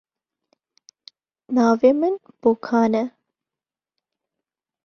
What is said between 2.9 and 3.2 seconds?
e.